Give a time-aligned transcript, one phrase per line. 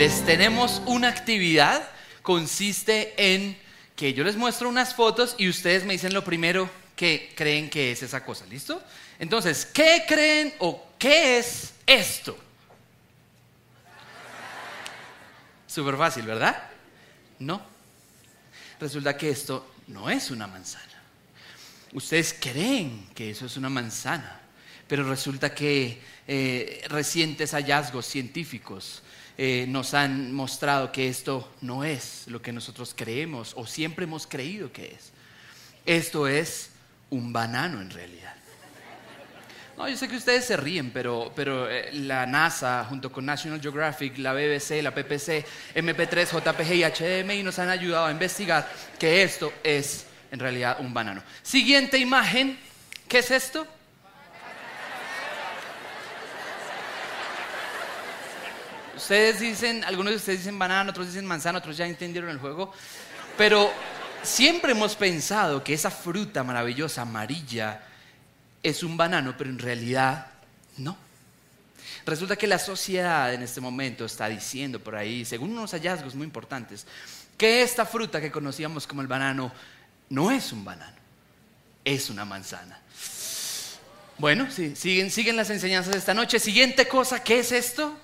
[0.00, 1.86] les tenemos una actividad.
[2.22, 3.54] Consiste en
[3.94, 7.92] que yo les muestro unas fotos y ustedes me dicen lo primero que creen que
[7.92, 8.46] es esa cosa.
[8.46, 8.82] ¿Listo?
[9.18, 12.34] Entonces, ¿qué creen o qué es esto?
[15.66, 16.70] Súper fácil, ¿verdad?
[17.38, 17.60] No.
[18.80, 21.02] Resulta que esto no es una manzana.
[21.92, 24.40] Ustedes creen que eso es una manzana,
[24.88, 29.02] pero resulta que eh, recientes hallazgos científicos
[29.38, 34.26] eh, nos han mostrado que esto no es lo que nosotros creemos o siempre hemos
[34.26, 35.12] creído que es.
[35.86, 36.70] Esto es
[37.10, 38.34] un banano en realidad.
[39.80, 43.62] No, yo sé que ustedes se ríen, pero, pero eh, la NASA, junto con National
[43.62, 49.22] Geographic, la BBC, la PPC, MP3, JPG y HDMI nos han ayudado a investigar que
[49.22, 51.22] esto es en realidad un banano.
[51.42, 52.58] Siguiente imagen,
[53.08, 53.66] ¿qué es esto?
[59.00, 62.70] Ustedes dicen, algunos de ustedes dicen banano, otros dicen manzana, otros ya entendieron el juego,
[63.38, 63.72] pero
[64.22, 67.80] siempre hemos pensado que esa fruta maravillosa amarilla
[68.62, 70.26] es un banano, pero en realidad
[70.76, 70.98] no.
[72.04, 76.26] Resulta que la sociedad en este momento está diciendo por ahí, según unos hallazgos muy
[76.26, 76.86] importantes,
[77.38, 79.50] que esta fruta que conocíamos como el banano
[80.10, 80.96] no es un banano,
[81.86, 82.78] es una manzana.
[84.18, 86.38] Bueno, siguen, siguen las enseñanzas de esta noche.
[86.38, 87.98] Siguiente cosa, ¿qué es esto?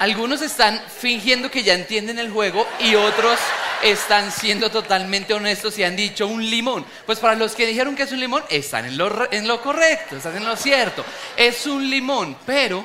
[0.00, 3.38] Algunos están fingiendo que ya entienden el juego y otros
[3.82, 6.86] están siendo totalmente honestos y han dicho un limón.
[7.04, 10.16] Pues para los que dijeron que es un limón, están en lo, en lo correcto,
[10.16, 11.04] están en lo cierto.
[11.36, 12.82] Es un limón, pero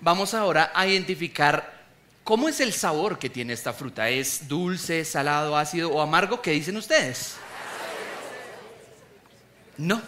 [0.00, 1.80] vamos ahora a identificar
[2.22, 4.08] cómo es el sabor que tiene esta fruta.
[4.08, 6.40] ¿Es dulce, salado, ácido o amargo?
[6.40, 7.34] ¿Qué dicen ustedes?
[9.78, 10.00] No.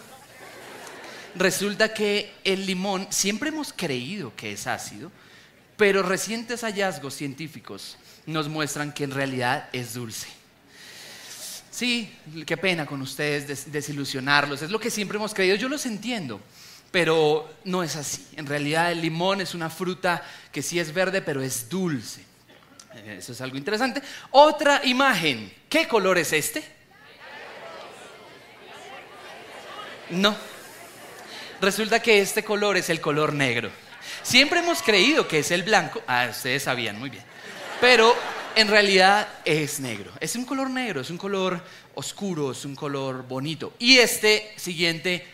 [1.35, 5.11] Resulta que el limón siempre hemos creído que es ácido,
[5.77, 10.27] pero recientes hallazgos científicos nos muestran que en realidad es dulce.
[11.71, 16.39] Sí, qué pena con ustedes desilusionarlos, es lo que siempre hemos creído, yo los entiendo,
[16.91, 18.27] pero no es así.
[18.35, 22.23] En realidad el limón es una fruta que sí es verde, pero es dulce.
[23.07, 24.03] Eso es algo interesante.
[24.29, 26.63] Otra imagen, ¿qué color es este?
[30.11, 30.35] No.
[31.59, 33.71] Resulta que este color es el color negro.
[34.23, 36.01] Siempre hemos creído que es el blanco.
[36.07, 37.23] Ah, ustedes sabían muy bien.
[37.81, 38.15] Pero
[38.55, 40.11] en realidad es negro.
[40.19, 41.61] Es un color negro, es un color
[41.95, 43.73] oscuro, es un color bonito.
[43.79, 45.27] Y este siguiente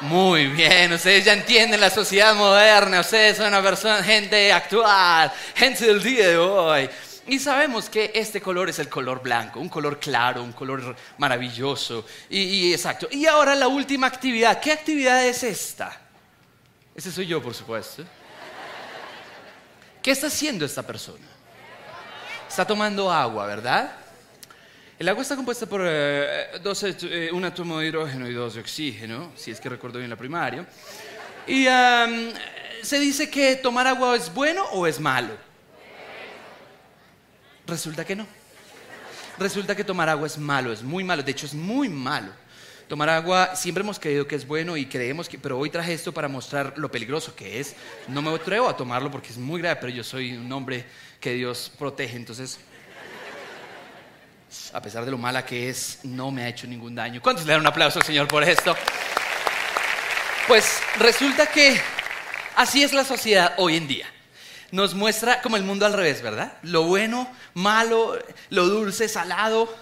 [0.00, 5.84] muy bien, ustedes ya entienden la sociedad moderna, ustedes son una persona, gente actual, gente
[5.84, 6.88] del día de hoy.
[7.26, 12.06] Y sabemos que este color es el color blanco, un color claro, un color maravilloso.
[12.30, 13.08] Y, y exacto.
[13.10, 14.58] Y ahora la última actividad.
[14.58, 16.09] ¿Qué actividad es esta?
[16.94, 18.04] Ese soy yo, por supuesto.
[20.02, 21.26] ¿Qué está haciendo esta persona?
[22.48, 23.92] Está tomando agua, ¿verdad?
[24.98, 28.60] El agua está compuesta por eh, dos, eh, un átomo de hidrógeno y dos de
[28.60, 30.66] oxígeno, si es que recuerdo bien la primaria.
[31.46, 31.64] Y
[32.82, 35.34] se dice que tomar agua es bueno o es malo.
[37.66, 38.26] Resulta que no.
[39.38, 41.22] Resulta que tomar agua es malo, es muy malo.
[41.22, 42.32] De hecho, es muy malo.
[42.90, 46.10] Tomar agua siempre hemos creído que es bueno y creemos que, pero hoy traje esto
[46.10, 47.76] para mostrar lo peligroso que es.
[48.08, 50.84] No me atrevo a tomarlo porque es muy grave, pero yo soy un hombre
[51.20, 52.58] que Dios protege, entonces,
[54.72, 57.22] a pesar de lo mala que es, no me ha hecho ningún daño.
[57.22, 58.74] ¿Cuántos le dan un aplauso al Señor por esto?
[60.48, 61.80] Pues resulta que
[62.56, 64.06] así es la sociedad hoy en día.
[64.72, 66.54] Nos muestra como el mundo al revés, ¿verdad?
[66.62, 68.18] Lo bueno, malo,
[68.48, 69.72] lo dulce, salado.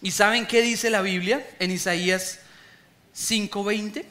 [0.00, 2.40] ¿Y saben qué dice la Biblia en Isaías
[3.16, 4.04] 5:20?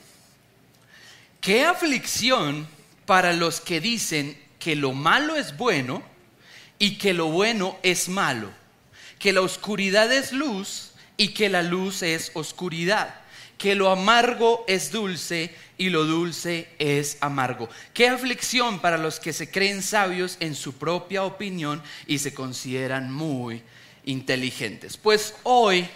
[1.39, 2.67] ¿Qué aflicción
[3.05, 6.01] para los que dicen que lo malo es bueno
[6.79, 8.49] y que lo bueno es malo?
[9.19, 13.21] Que la oscuridad es luz y que la luz es oscuridad.
[13.59, 17.69] Que lo amargo es dulce y lo dulce es amargo.
[17.93, 23.11] Qué aflicción para los que se creen sabios en su propia opinión y se consideran
[23.11, 23.61] muy
[24.03, 24.97] inteligentes.
[24.97, 25.87] Pues hoy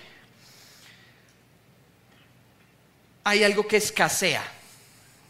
[3.24, 4.44] hay algo que escasea.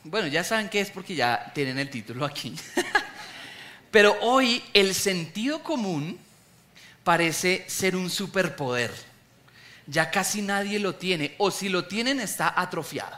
[0.04, 2.56] Bueno, ya saben qué es porque ya tienen el título aquí.
[3.92, 6.18] Pero hoy el sentido común
[7.04, 8.94] parece ser un superpoder.
[9.88, 13.18] Ya casi nadie lo tiene, o si lo tienen está atrofiado.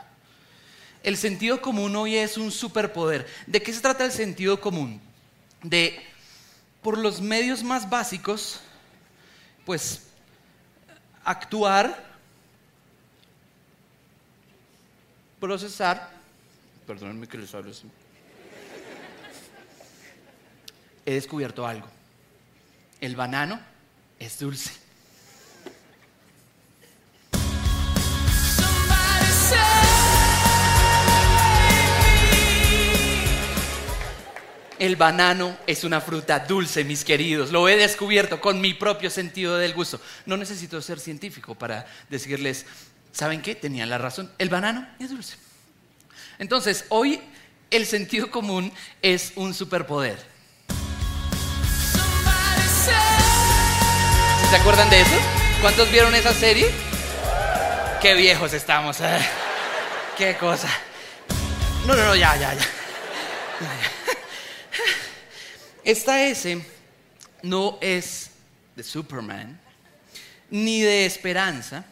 [1.02, 3.26] El sentido común hoy es un superpoder.
[3.46, 5.00] ¿De qué se trata el sentido común?
[5.62, 6.00] De,
[6.80, 8.60] por los medios más básicos,
[9.66, 10.04] pues
[11.24, 12.11] actuar
[15.42, 16.08] procesar,
[16.86, 17.90] Perdónenme que les hable así.
[21.04, 21.88] He descubierto algo.
[23.00, 23.60] El banano
[24.20, 24.70] es dulce.
[34.78, 37.50] El banano es una fruta dulce, mis queridos.
[37.50, 40.00] Lo he descubierto con mi propio sentido del gusto.
[40.26, 42.66] No necesito ser científico para decirles,
[43.12, 43.54] ¿saben qué?
[43.54, 44.30] Tenían la razón.
[44.38, 45.36] El banano es dulce.
[46.38, 47.20] Entonces, hoy
[47.70, 50.18] el sentido común es un superpoder.
[54.50, 55.16] ¿Se acuerdan de eso?
[55.60, 56.70] ¿Cuántos vieron esa serie?
[58.02, 59.00] Qué viejos estamos.
[59.00, 59.18] ¿eh?
[60.18, 60.68] Qué cosa.
[61.86, 62.66] No, no, no, ya, ya, ya.
[65.84, 66.64] Esta S
[67.42, 68.30] no es
[68.76, 69.58] de Superman
[70.50, 71.84] ni de esperanza.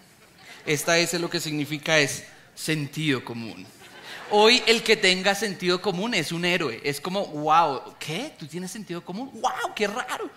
[0.67, 2.25] Esta S lo que significa es
[2.55, 3.67] sentido común.
[4.31, 6.81] Hoy el que tenga sentido común es un héroe.
[6.85, 8.33] Es como, wow, ¿qué?
[8.39, 9.31] ¿Tú tienes sentido común?
[9.35, 9.75] ¡Wow!
[9.75, 10.31] ¡Qué raro!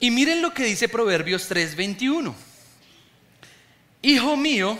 [0.00, 2.34] Y miren lo que dice Proverbios 3:21.
[4.00, 4.78] Hijo mío,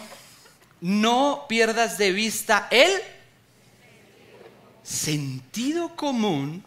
[0.80, 2.92] no pierdas de vista el
[4.82, 6.64] sentido común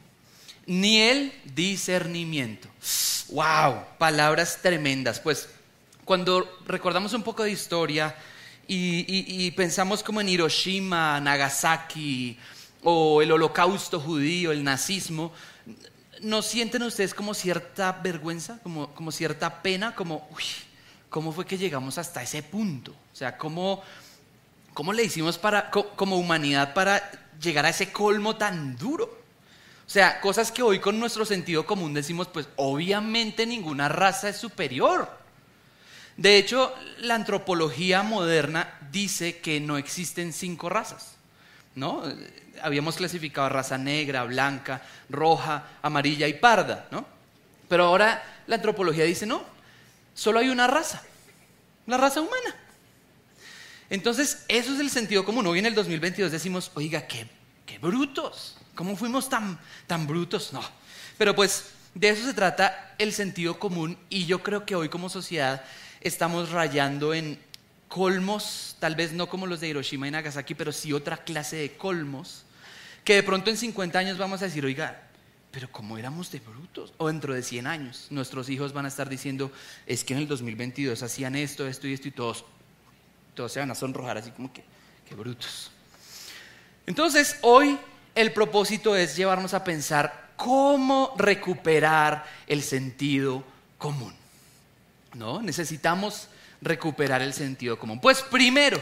[0.66, 2.68] ni el discernimiento.
[3.30, 3.86] ¡Wow!
[3.98, 5.20] Palabras tremendas.
[5.20, 5.48] Pues
[6.06, 8.16] cuando recordamos un poco de historia
[8.68, 12.38] y, pensamos como en Hiroshima, Nagasaki
[12.84, 15.34] o el holocausto judío, el nazismo,
[16.22, 20.44] ¿no sienten ustedes como cierta vergüenza, como, como cierta pena, como, uy,
[21.10, 22.92] ¿cómo fue que llegamos hasta ese punto?
[22.92, 23.84] O sea, ¿cómo,
[24.74, 27.12] cómo le hicimos para, como humanidad para
[27.42, 29.06] llegar a ese colmo tan duro?
[29.86, 34.38] O sea, cosas que hoy con nuestro sentido común decimos, pues obviamente ninguna raza es
[34.38, 35.21] superior.
[36.22, 41.16] De hecho, la antropología moderna dice que no existen cinco razas.
[41.74, 42.04] ¿no?
[42.62, 47.08] Habíamos clasificado raza negra, blanca, roja, amarilla y parda, ¿no?
[47.68, 49.44] Pero ahora la antropología dice, no,
[50.14, 51.02] solo hay una raza,
[51.88, 52.56] la raza humana.
[53.90, 55.48] Entonces, eso es el sentido común.
[55.48, 57.28] Hoy en el 2022 decimos, oiga, qué,
[57.82, 58.58] brutos.
[58.76, 60.54] ¿Cómo fuimos tan, tan brutos?
[60.54, 60.62] No.
[61.18, 65.10] Pero pues de eso se trata el sentido común y yo creo que hoy como
[65.10, 65.64] sociedad
[66.02, 67.40] estamos rayando en
[67.88, 71.78] colmos, tal vez no como los de Hiroshima y Nagasaki, pero sí otra clase de
[71.78, 72.44] colmos,
[73.04, 75.04] que de pronto en 50 años vamos a decir, oiga,
[75.52, 76.94] pero ¿cómo éramos de brutos?
[76.98, 79.52] O dentro de 100 años nuestros hijos van a estar diciendo,
[79.86, 82.46] es que en el 2022 hacían esto, esto y esto y todos,
[83.36, 84.64] todos se van a sonrojar así como que,
[85.08, 85.72] qué brutos.
[86.88, 87.78] Entonces, hoy
[88.16, 93.44] el propósito es llevarnos a pensar cómo recuperar el sentido
[93.78, 94.21] común.
[95.14, 95.42] ¿No?
[95.42, 96.28] Necesitamos
[96.62, 98.00] recuperar el sentido común.
[98.00, 98.82] Pues primero,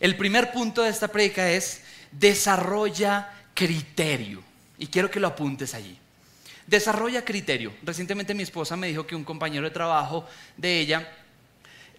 [0.00, 1.82] el primer punto de esta predica es
[2.12, 4.42] desarrolla criterio.
[4.78, 5.98] Y quiero que lo apuntes allí.
[6.66, 7.72] Desarrolla criterio.
[7.82, 10.26] Recientemente mi esposa me dijo que un compañero de trabajo
[10.56, 11.10] de ella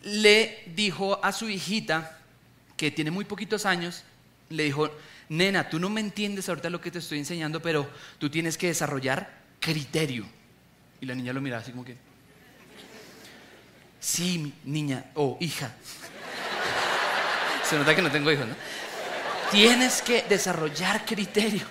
[0.03, 2.17] le dijo a su hijita,
[2.77, 4.03] que tiene muy poquitos años,
[4.49, 4.89] le dijo,
[5.27, 8.67] nena, tú no me entiendes ahorita lo que te estoy enseñando, pero tú tienes que
[8.67, 10.25] desarrollar criterio.
[11.01, 11.97] Y la niña lo miraba así como que,
[13.99, 15.71] sí, niña o hija.
[17.67, 18.55] Se nota que no tengo hijos, ¿no?
[19.51, 21.65] Tienes que desarrollar criterio.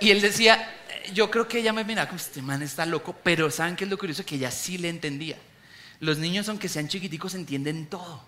[0.00, 0.72] Y él decía,
[1.12, 3.90] yo creo que ella me miraba como, este man está loco, pero ¿saben qué es
[3.90, 4.24] lo curioso?
[4.24, 5.36] Que ella sí le entendía.
[6.00, 8.22] Los niños, aunque sean chiquiticos, entienden todo.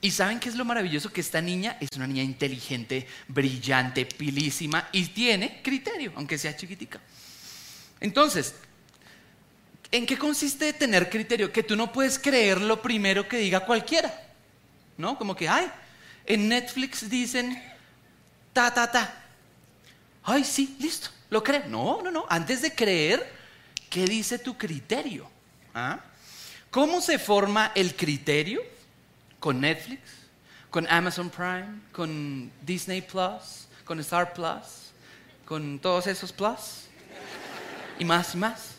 [0.00, 4.88] Y saben qué es lo maravilloso que esta niña es una niña inteligente, brillante, pilísima
[4.92, 7.00] y tiene criterio, aunque sea chiquitica.
[8.00, 8.54] Entonces,
[9.90, 11.52] ¿en qué consiste tener criterio?
[11.52, 14.12] Que tú no puedes creer lo primero que diga cualquiera.
[14.96, 15.16] ¿No?
[15.16, 15.70] Como que, ay,
[16.26, 17.62] en Netflix dicen
[18.52, 19.14] ta, ta, ta.
[20.24, 21.64] Ay, sí, listo, lo creo.
[21.68, 22.26] No, no, no.
[22.28, 23.32] Antes de creer,
[23.88, 25.30] ¿qué dice tu criterio?
[25.74, 26.00] ¿Ah?
[26.70, 28.62] ¿Cómo se forma el criterio?
[29.38, 30.00] con Netflix,
[30.70, 34.92] con Amazon Prime, con Disney Plus, con Star Plus,
[35.44, 36.86] con todos esos Plus
[37.98, 38.77] y más y más.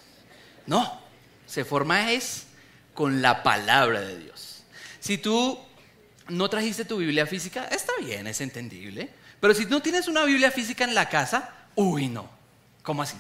[0.70, 1.02] No,
[1.48, 2.44] se forma es
[2.94, 4.64] con la palabra de Dios.
[5.00, 5.60] Si tú
[6.28, 9.10] no trajiste tu Biblia física, está bien, es entendible.
[9.40, 12.30] Pero si no tienes una Biblia física en la casa, uy, no.
[12.84, 13.18] ¿Cómo así?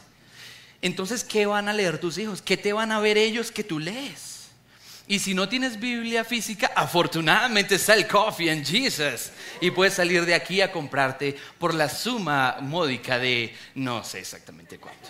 [0.79, 2.43] Entonces, ¿qué van a leer tus hijos?
[2.43, 4.49] ¿Qué te van a ver ellos que tú lees?
[5.07, 9.31] Y si no tienes Biblia física, afortunadamente está el Coffee and Jesus.
[9.59, 14.77] Y puedes salir de aquí a comprarte por la suma módica de no sé exactamente
[14.77, 15.09] cuánto.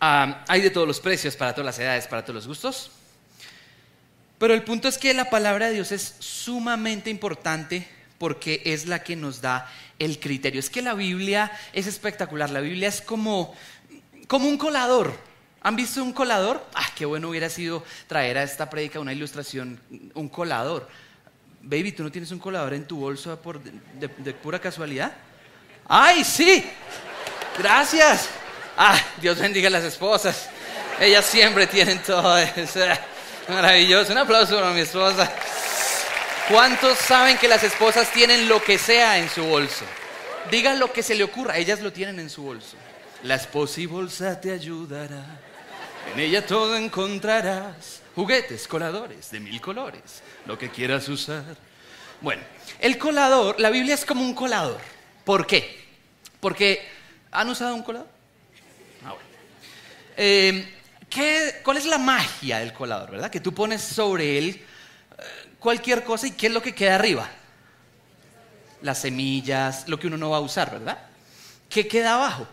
[0.00, 2.90] Ah, hay de todos los precios, para todas las edades, para todos los gustos.
[4.38, 9.02] Pero el punto es que la palabra de Dios es sumamente importante porque es la
[9.02, 10.58] que nos da el criterio.
[10.58, 13.54] Es que la Biblia es espectacular, la Biblia es como,
[14.26, 15.12] como un colador.
[15.62, 16.66] ¿Han visto un colador?
[16.72, 19.78] Ah, qué bueno hubiera sido traer a esta prédica una ilustración,
[20.14, 20.88] un colador.
[21.60, 25.12] Baby, ¿tú no tienes un colador en tu bolso por, de, de pura casualidad?
[25.86, 26.64] ¡Ay, sí!
[27.58, 28.39] Gracias.
[28.76, 30.48] Ah, Dios bendiga a las esposas.
[31.00, 32.80] Ellas siempre tienen todo eso.
[33.48, 34.12] Maravilloso.
[34.12, 35.30] Un aplauso para mi esposa.
[36.50, 39.84] ¿Cuántos saben que las esposas tienen lo que sea en su bolso?
[40.50, 42.76] Digan lo que se le ocurra, ellas lo tienen en su bolso.
[43.22, 45.24] La esposa y bolsa te ayudará.
[46.12, 48.00] En ella todo encontrarás.
[48.16, 51.44] Juguetes, coladores de mil colores, lo que quieras usar.
[52.20, 52.42] Bueno,
[52.80, 54.80] el colador, la Biblia es como un colador.
[55.24, 55.86] ¿Por qué?
[56.40, 56.86] Porque,
[57.30, 58.09] ¿han usado un colador?
[60.22, 60.68] Eh,
[61.08, 63.30] ¿qué, ¿Cuál es la magia del colador, verdad?
[63.30, 65.22] Que tú pones sobre él eh,
[65.58, 67.26] cualquier cosa y ¿qué es lo que queda arriba?
[68.82, 70.98] Las semillas, lo que uno no va a usar, ¿verdad?
[71.70, 72.46] ¿Qué queda abajo?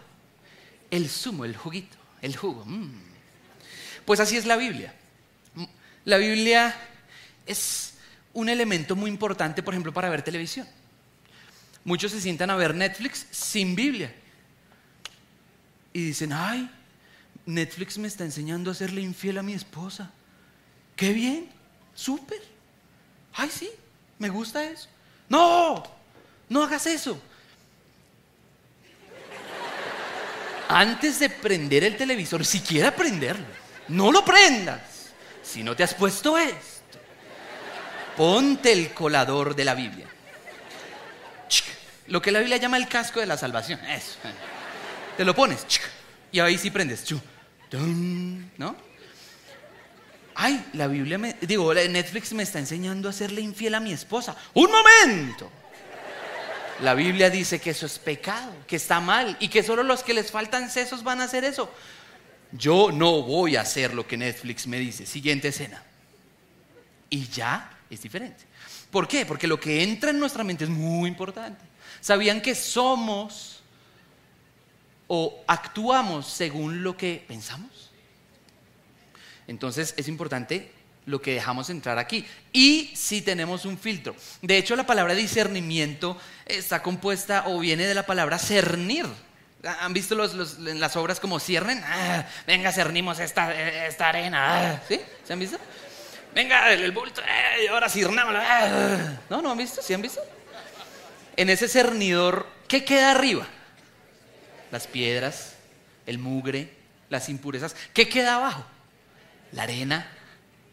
[0.89, 2.63] El zumo, el juguito, el jugo.
[2.63, 3.01] Mm.
[4.05, 4.93] Pues así es la Biblia.
[6.05, 6.73] La Biblia
[7.45, 7.95] es
[8.31, 10.65] un elemento muy importante, por ejemplo, para ver televisión.
[11.83, 14.15] Muchos se sientan a ver Netflix sin Biblia.
[15.91, 16.71] Y dicen, ay,
[17.47, 20.11] Netflix me está enseñando a serle infiel a mi esposa.
[20.95, 21.49] Qué bien,
[21.95, 22.41] súper.
[23.33, 23.69] Ay, sí,
[24.19, 24.89] me gusta eso.
[25.29, 25.81] No,
[26.49, 27.19] no hagas eso.
[30.67, 33.45] Antes de prender el televisor, siquiera prenderlo,
[33.87, 34.81] no lo prendas.
[35.41, 36.99] Si no te has puesto esto,
[38.17, 40.07] ponte el colador de la Biblia.
[42.07, 43.79] Lo que la Biblia llama el casco de la salvación.
[43.85, 44.17] Eso.
[45.15, 45.65] Te lo pones.
[46.31, 47.05] Y ahí sí prendes.
[47.71, 48.75] ¿No?
[50.35, 51.35] Ay, la Biblia me.
[51.41, 54.35] Digo, Netflix me está enseñando a serle infiel a mi esposa.
[54.53, 55.51] ¡Un momento!
[56.81, 60.13] La Biblia dice que eso es pecado, que está mal y que solo los que
[60.13, 61.71] les faltan sesos van a hacer eso.
[62.51, 65.05] Yo no voy a hacer lo que Netflix me dice.
[65.05, 65.83] Siguiente escena.
[67.09, 68.43] Y ya es diferente.
[68.91, 69.25] ¿Por qué?
[69.25, 71.65] Porque lo que entra en nuestra mente es muy importante.
[71.99, 73.56] ¿Sabían que somos
[75.07, 77.91] o actuamos según lo que pensamos?
[79.47, 80.71] Entonces es importante
[81.07, 82.27] lo que dejamos entrar aquí.
[82.53, 84.15] Y si tenemos un filtro.
[84.41, 89.05] De hecho, la palabra discernimiento está compuesta o viene de la palabra cernir.
[89.63, 91.81] ¿Han visto las obras como ciernen?
[91.83, 93.53] Ah, venga, cernimos esta,
[93.87, 94.73] esta arena.
[94.73, 94.99] Ah, ¿Sí?
[95.25, 95.57] ¿Se han visto?
[96.35, 98.35] Venga, el, bulto, eh, ahora cirnamos.
[98.37, 99.17] Ah.
[99.29, 99.41] ¿No?
[99.41, 99.81] ¿No han visto?
[99.81, 100.21] ¿Sí han visto?
[101.35, 103.47] En ese cernidor, ¿qué queda arriba?
[104.71, 105.53] Las piedras,
[106.05, 106.73] el mugre,
[107.09, 107.75] las impurezas.
[107.93, 108.65] ¿Qué queda abajo?
[109.51, 110.09] La arena,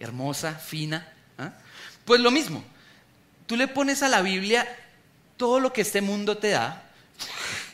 [0.01, 1.13] hermosa, fina.
[1.39, 1.53] ¿ah?
[2.05, 2.65] Pues lo mismo,
[3.47, 4.67] tú le pones a la Biblia
[5.37, 6.83] todo lo que este mundo te da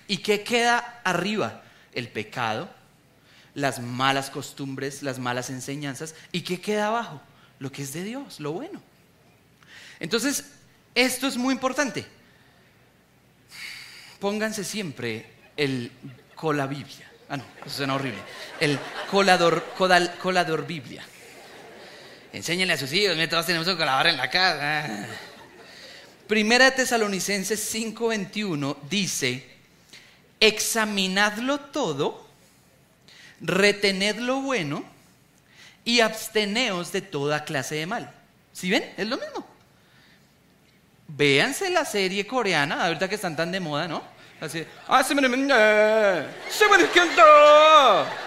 [0.07, 1.63] y ¿qué queda arriba?
[1.93, 2.71] El pecado,
[3.55, 7.21] las malas costumbres, las malas enseñanzas y ¿qué queda abajo?
[7.59, 8.81] Lo que es de Dios, lo bueno.
[9.99, 10.47] Entonces,
[10.95, 12.07] esto es muy importante.
[14.19, 15.93] Pónganse siempre el
[16.35, 17.11] cola Biblia.
[17.29, 18.19] Ah, no, eso suena horrible.
[18.59, 18.79] El
[19.11, 19.63] colador,
[20.19, 21.05] colador Biblia.
[22.33, 25.07] Enséñenle a sus hijos, todos tenemos un colador en la casa.
[26.27, 29.47] Primera de Tesalonicenses 5:21 dice,
[30.39, 32.27] examinadlo todo,
[33.41, 34.85] retened lo bueno
[35.85, 38.11] y absteneos de toda clase de mal.
[38.53, 38.95] ¿Sí ven?
[38.97, 39.47] Es lo mismo.
[41.09, 44.20] Véanse la serie coreana, ahorita que están tan de moda, ¿no?
[44.41, 45.21] Así, ah, se me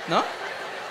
[0.07, 0.23] ¿no?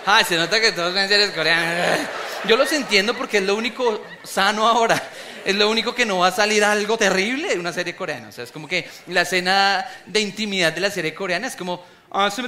[0.04, 2.00] Ah, se nota que todos ven series coreanas.
[2.44, 5.00] Yo los entiendo porque es lo único sano ahora.
[5.44, 8.28] Es lo único que no va a salir algo terrible de una serie coreana.
[8.28, 11.84] O sea, es como que la escena de intimidad de la serie coreana es como.
[12.10, 12.42] Ah, se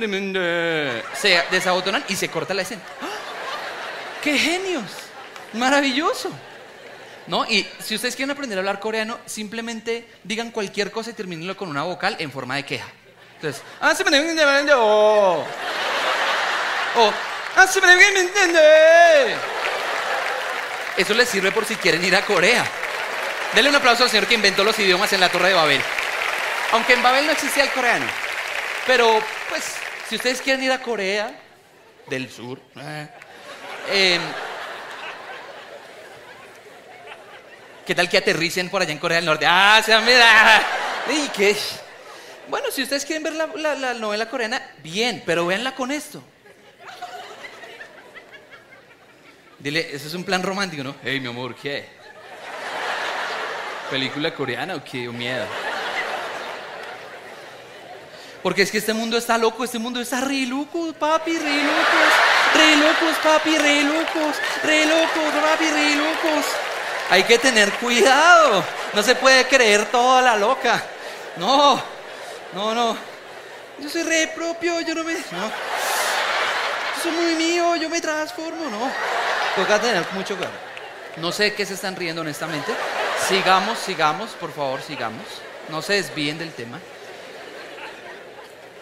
[1.51, 2.83] desabotonan y se corta la escena.
[3.01, 3.07] ¡Ah!
[4.23, 4.85] ¡Qué genios!
[5.53, 6.31] Maravilloso.
[7.27, 7.45] ¿No?
[7.47, 11.69] Y si ustedes quieren aprender a hablar coreano, simplemente digan cualquier cosa y terminenlo con
[11.69, 12.87] una vocal en forma de queja.
[13.37, 15.45] Entonces, ah, se me o,
[16.97, 17.13] o,
[17.57, 17.87] ah, se me
[20.97, 22.65] eso les sirve por si quieren ir a Corea.
[23.55, 25.81] Denle un aplauso al señor que inventó los idiomas en la Torre de Babel.
[26.73, 28.07] Aunque en Babel no existía el coreano.
[28.87, 29.75] Pero, pues,
[30.09, 31.35] si ustedes quieren ir a Corea
[32.07, 33.09] del Sur, eh,
[33.89, 34.23] em,
[37.87, 39.47] ¿qué tal que aterricen por allá en Corea del Norte?
[39.49, 40.63] Ah, se mira.
[41.11, 41.57] ¿Y qué?
[42.49, 46.23] Bueno, si ustedes quieren ver la, la novela coreana, bien, pero véanla con esto.
[49.59, 50.95] Dile, eso es un plan romántico, ¿no?
[51.03, 51.89] Hey, mi amor, ¿qué?
[53.91, 55.47] Película coreana o qué, o miedo.
[58.43, 62.13] Porque es que este mundo está loco, este mundo está re loco, papi, re locos,
[62.55, 66.45] re locos, papi, re locos, re locos, papi, re locos.
[67.15, 70.83] Hay que tener cuidado, no se puede creer toda la loca.
[71.37, 71.81] No,
[72.53, 72.97] no, no.
[73.79, 75.13] Yo soy re propio, yo no me.
[75.13, 75.21] No.
[75.21, 78.91] Yo soy muy mío, yo me transformo, no.
[79.55, 80.57] Toca tener mucho cuidado.
[81.19, 82.73] No sé qué se están riendo honestamente.
[83.29, 85.23] Sigamos, sigamos, por favor, sigamos.
[85.69, 86.81] No se desvíen del tema.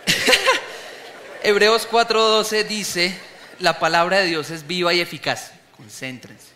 [1.42, 3.14] Hebreos 4:12 dice,
[3.58, 5.50] la palabra de Dios es viva y eficaz.
[5.76, 6.51] Concéntrense.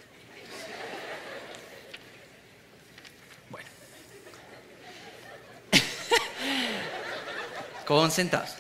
[7.87, 8.51] Concentrados.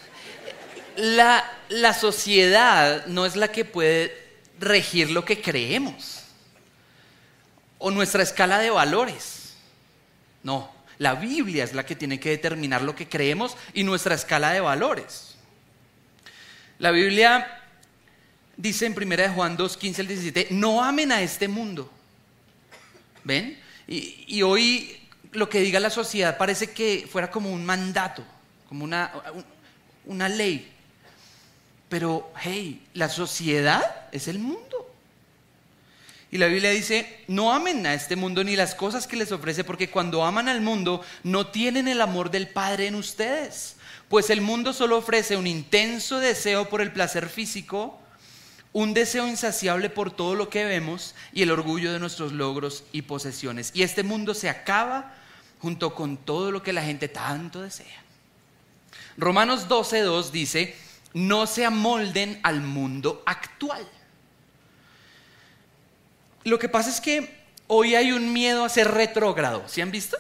[0.97, 4.27] La, la sociedad no es la que puede
[4.59, 6.23] regir lo que creemos
[7.79, 9.57] o nuestra escala de valores.
[10.43, 14.53] No, la Biblia es la que tiene que determinar lo que creemos y nuestra escala
[14.53, 15.37] de valores.
[16.79, 17.63] La Biblia
[18.57, 21.91] dice en 1 Juan 2, 15 al 17, no amen a este mundo.
[23.25, 23.59] ¿Ven?
[23.89, 25.01] Y, y, hoy
[25.33, 28.25] lo que diga la sociedad parece que fuera como un mandato,
[28.69, 29.13] como una,
[30.05, 30.73] una ley.
[31.89, 34.77] Pero, hey, la sociedad es el mundo.
[36.31, 39.63] Y la Biblia dice, no amen a este mundo ni las cosas que les ofrece,
[39.63, 43.77] porque cuando aman al mundo no tienen el amor del Padre en ustedes.
[44.09, 47.99] Pues el mundo solo ofrece un intenso deseo por el placer físico,
[48.73, 53.03] un deseo insaciable por todo lo que vemos y el orgullo de nuestros logros y
[53.03, 53.71] posesiones.
[53.73, 55.15] Y este mundo se acaba
[55.61, 58.06] junto con todo lo que la gente tanto desea.
[59.17, 60.77] Romanos 12.2 dice,
[61.15, 63.87] no se amolden al mundo actual.
[66.45, 67.35] Lo que pasa es que
[67.67, 69.65] hoy hay un miedo a ser retrógrado.
[69.67, 70.17] ¿Sí han visto?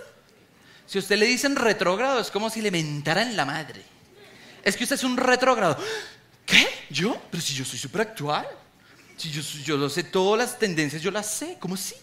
[0.87, 3.83] Si a usted le dicen retrógrado es como si le mentaran la madre.
[4.63, 5.77] Es que usted es un retrógrado.
[6.45, 6.67] ¿Qué?
[6.91, 7.21] ¿Yo?
[7.31, 8.47] Pero si yo soy súper actual.
[9.17, 11.57] Si yo, yo lo sé, todas las tendencias yo las sé.
[11.61, 11.95] ¿Cómo así?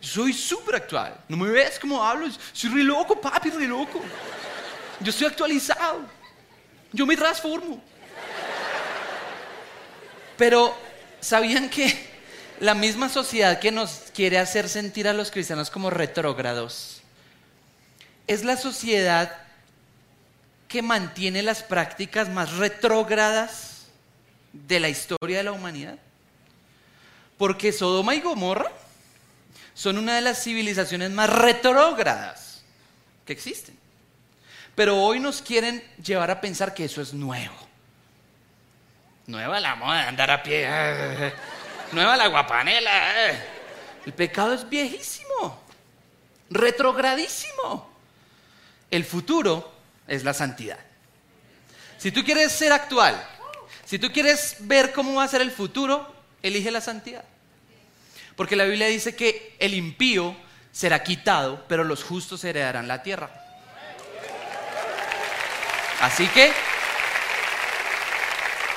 [0.00, 1.18] Soy súper actual.
[1.28, 2.26] ¿No me ves cómo hablo?
[2.52, 4.02] Soy re loco, papi, re loco.
[5.00, 6.04] Yo estoy actualizado.
[6.94, 7.82] Yo me transformo.
[10.38, 10.74] Pero,
[11.20, 11.92] ¿sabían que
[12.60, 17.02] la misma sociedad que nos quiere hacer sentir a los cristianos como retrógrados
[18.28, 19.36] es la sociedad
[20.68, 23.86] que mantiene las prácticas más retrógradas
[24.52, 25.98] de la historia de la humanidad.
[27.36, 28.70] Porque Sodoma y Gomorra
[29.74, 32.62] son una de las civilizaciones más retrógradas
[33.26, 33.83] que existen.
[34.74, 37.54] Pero hoy nos quieren llevar a pensar que eso es nuevo.
[39.26, 40.68] Nueva la moda de andar a pie.
[41.92, 43.30] Nueva la guapanela.
[43.30, 43.38] Eh.
[44.06, 45.62] El pecado es viejísimo,
[46.50, 47.90] retrogradísimo.
[48.90, 49.72] El futuro
[50.06, 50.78] es la santidad.
[51.96, 53.16] Si tú quieres ser actual,
[53.86, 57.24] si tú quieres ver cómo va a ser el futuro, elige la santidad.
[58.36, 60.36] Porque la Biblia dice que el impío
[60.70, 63.43] será quitado, pero los justos heredarán la tierra.
[66.00, 66.52] Así que,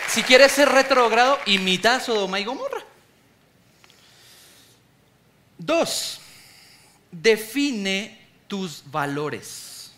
[0.07, 2.83] si quieres ser retrógrado, imita a Sodoma y Gomorra.
[5.57, 6.19] Dos,
[7.11, 9.91] define tus valores.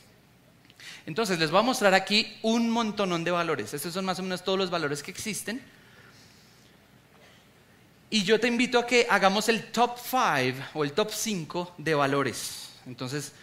[1.06, 3.74] Entonces, les voy a mostrar aquí un montonón de valores.
[3.74, 5.62] Estos son más o menos todos los valores que existen.
[8.12, 11.96] Y yo te invito a que hagamos el top 5 o el top 5 de
[11.96, 12.70] valores.
[12.86, 13.34] Entonces,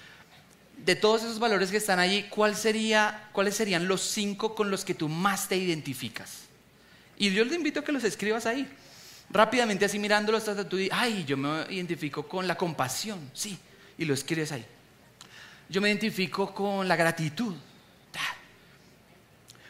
[0.76, 4.84] de todos esos valores que están allí, ¿cuál sería, ¿cuáles serían los 5 con los
[4.84, 6.42] que tú más te identificas?
[7.16, 8.68] Y yo te invito a que los escribas ahí.
[9.30, 13.58] Rápidamente así mirándolo, hasta tú dices, ay, yo me identifico con la compasión, sí,
[13.98, 14.64] y lo escribes ahí.
[15.68, 17.54] Yo me identifico con la gratitud.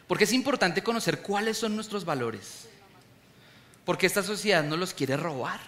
[0.07, 2.69] Porque es importante conocer cuáles son nuestros valores.
[3.85, 5.61] Porque esta sociedad no los quiere robar.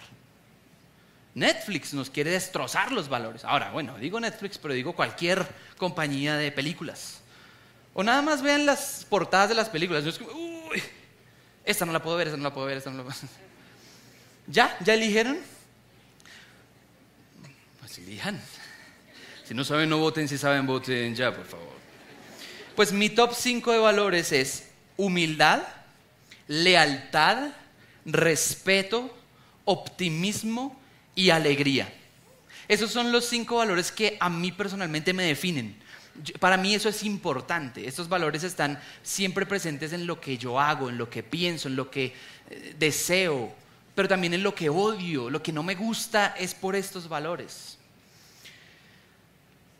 [1.35, 3.45] Netflix nos quiere destrozar los valores.
[3.45, 7.21] Ahora, bueno, digo Netflix, pero digo cualquier compañía de películas.
[7.93, 10.03] O nada más vean las portadas de las películas.
[10.05, 10.81] Uy,
[11.63, 13.29] esta no la puedo ver, esta no la puedo ver, esta no la puedo ver.
[14.47, 14.77] ¿Ya?
[14.81, 15.37] ¿Ya eligieron?
[17.79, 18.39] Pues elijan.
[19.45, 20.27] Si no saben, no voten.
[20.27, 21.79] Si saben, voten ya, por favor.
[22.75, 25.63] Pues mi top 5 de valores es humildad,
[26.47, 27.49] lealtad,
[28.05, 29.13] respeto,
[29.65, 30.78] optimismo
[31.19, 31.91] y alegría.
[32.69, 35.75] Esos son los cinco valores que a mí personalmente me definen.
[36.39, 37.85] Para mí eso es importante.
[37.85, 41.75] Estos valores están siempre presentes en lo que yo hago, en lo que pienso, en
[41.75, 42.13] lo que
[42.49, 43.53] eh, deseo,
[43.95, 47.77] pero también en lo que odio, lo que no me gusta es por estos valores.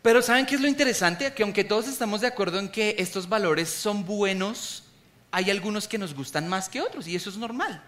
[0.02, 1.32] Pero ¿saben qué es lo interesante?
[1.32, 4.82] Que aunque todos estamos de acuerdo en que estos valores son buenos,
[5.30, 7.82] hay algunos que nos gustan más que otros y eso es normal.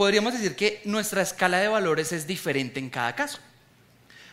[0.00, 3.38] Podríamos decir que nuestra escala de valores es diferente en cada caso.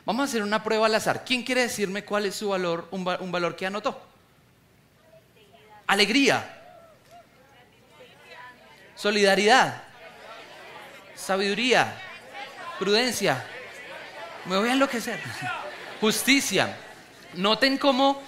[0.06, 1.26] Vamos a hacer una prueba al azar.
[1.26, 4.02] ¿Quién quiere decirme cuál es su valor, un, valor que anotó?
[5.86, 6.58] Alegría.
[8.96, 9.84] Solidaridad.
[11.16, 12.02] Sabiduría.
[12.80, 13.46] Prudencia.
[14.46, 15.20] Me voy a enloquecer.
[16.00, 16.78] Justicia.
[17.34, 18.22] Noten cómo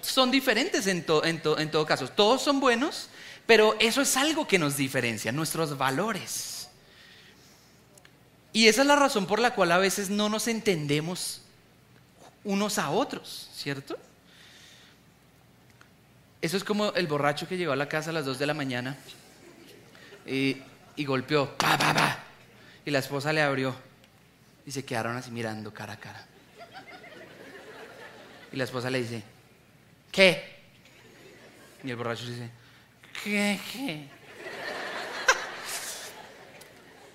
[0.00, 2.08] son diferentes en, en todo caso.
[2.08, 3.10] Todos son buenos,
[3.46, 6.53] pero eso es algo que nos diferencia, nuestros valores.
[8.54, 11.42] Y esa es la razón por la cual a veces no nos entendemos
[12.44, 13.98] unos a otros, ¿cierto?
[16.40, 18.54] Eso es como el borracho que llegó a la casa a las 2 de la
[18.54, 18.96] mañana
[20.24, 20.58] y,
[20.94, 22.18] y golpeó, pa, pa, pa,
[22.86, 23.74] y la esposa le abrió
[24.64, 26.24] y se quedaron así mirando cara a cara.
[28.52, 29.24] Y la esposa le dice,
[30.12, 30.60] ¿qué?
[31.82, 32.48] Y el borracho dice,
[33.24, 33.58] ¿qué?
[33.72, 34.08] ¿Qué?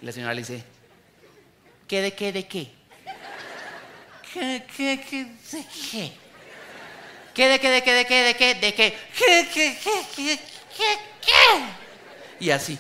[0.02, 0.66] Y la señora le dice,
[1.90, 2.72] ¿qué de qué de qué?
[4.32, 6.14] ¿Qué, qué, qué, de qué?
[7.34, 8.98] ¿Qué de qué de qué de qué de qué de qué?
[9.18, 10.40] ¿Qué, qué, qué, qué,
[10.78, 12.46] qué, qué?
[12.46, 12.78] Y así,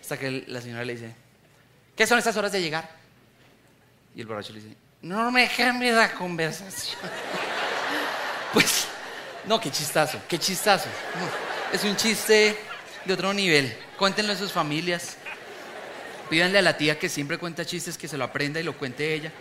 [0.00, 1.14] hasta que la señora le dice,
[1.94, 2.90] ¿qué son estas horas de llegar?
[4.16, 6.98] Y el borracho le dice, no me cambie la conversación.
[8.52, 8.86] Pues,
[9.44, 10.88] no, qué chistazo, qué chistazo.
[11.70, 12.58] es un chiste
[13.04, 13.76] de otro nivel.
[13.98, 15.18] Cuéntenlo a sus familias.
[16.28, 19.14] Pídanle a la tía que siempre cuenta chistes que se lo aprenda y lo cuente
[19.14, 19.32] ella.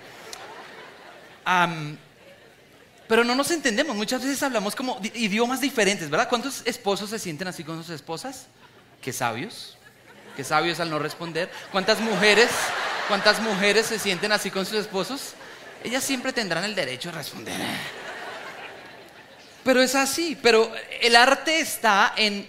[3.07, 3.95] pero no nos entendemos.
[3.95, 6.29] Muchas veces hablamos como idiomas diferentes, ¿verdad?
[6.29, 8.47] ¿Cuántos esposos se sienten así con sus esposas?
[9.01, 9.77] Qué sabios.
[10.35, 11.49] Qué sabios al no responder.
[11.71, 12.49] ¿Cuántas mujeres,
[13.07, 15.33] cuántas mujeres se sienten así con sus esposos?
[15.83, 17.59] Ellas siempre tendrán el derecho a responder.
[19.63, 20.71] Pero es así, pero
[21.01, 22.47] el arte está en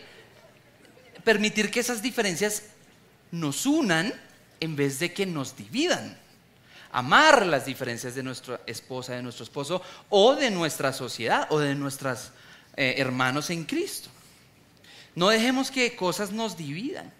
[1.24, 2.64] permitir que esas diferencias
[3.30, 4.12] nos unan
[4.60, 6.18] en vez de que nos dividan.
[6.92, 11.74] Amar las diferencias de nuestra esposa, de nuestro esposo o de nuestra sociedad o de
[11.74, 12.30] nuestros
[12.76, 14.08] eh, hermanos en Cristo.
[15.14, 17.12] No dejemos que cosas nos dividan.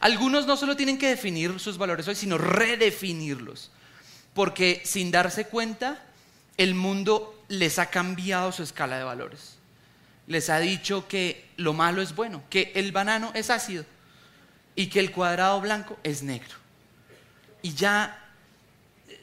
[0.00, 3.70] Algunos no solo tienen que definir sus valores hoy, sino redefinirlos.
[4.34, 6.02] Porque sin darse cuenta,
[6.56, 9.56] el mundo les ha cambiado su escala de valores.
[10.26, 13.84] Les ha dicho que lo malo es bueno, que el banano es ácido
[14.76, 16.54] y que el cuadrado blanco es negro.
[17.62, 18.22] Y ya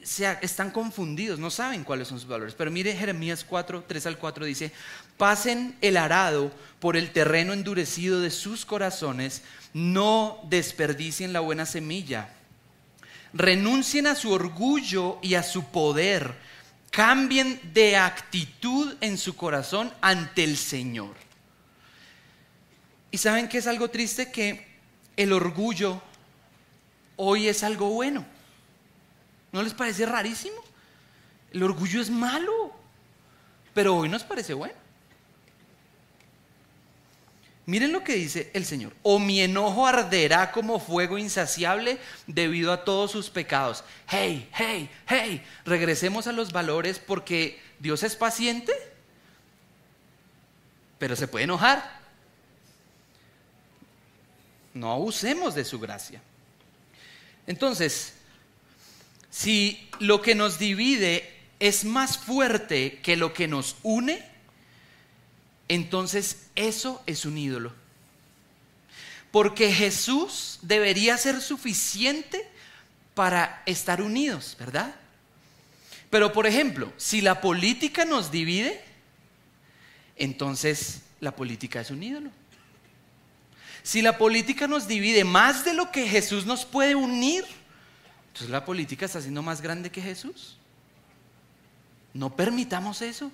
[0.04, 2.56] se, están confundidos, no saben cuáles son sus valores.
[2.56, 4.72] Pero mire Jeremías 4, 3 al 4 dice,
[5.16, 12.34] pasen el arado por el terreno endurecido de sus corazones, no desperdicien la buena semilla,
[13.32, 16.44] renuncien a su orgullo y a su poder
[16.94, 21.16] Cambien de actitud en su corazón ante el Señor.
[23.10, 24.73] Y saben que es algo triste que
[25.18, 26.02] el orgullo
[27.16, 28.26] hoy es algo bueno.
[29.52, 30.56] ¿No les parece rarísimo?
[31.52, 32.74] El orgullo es malo,
[33.74, 34.84] pero hoy nos parece bueno.
[37.66, 38.94] Miren lo que dice el Señor.
[39.04, 41.98] O mi enojo arderá como fuego insaciable
[42.28, 43.84] debido a todos sus pecados.
[44.08, 45.42] Hey, hey, hey.
[45.64, 48.74] Regresemos a los valores porque Dios es paciente,
[51.00, 52.03] pero se puede enojar.
[54.74, 56.22] No abusemos de su gracia.
[57.46, 58.14] Entonces,
[59.30, 64.24] si lo que nos divide es más fuerte que lo que nos une,
[65.68, 67.74] entonces eso es un ídolo.
[69.32, 72.48] Porque Jesús debería ser suficiente
[73.16, 74.94] para estar unidos, ¿verdad?
[76.10, 78.84] Pero por ejemplo, si la política nos divide,
[80.16, 82.30] entonces la política es un ídolo.
[83.84, 87.46] Si la política nos divide más de lo que Jesús nos puede unir,
[88.28, 90.58] entonces la política está siendo más grande que Jesús.
[92.14, 93.32] No permitamos eso.